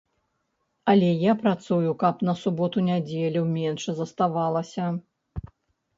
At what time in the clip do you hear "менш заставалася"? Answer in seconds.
3.55-4.85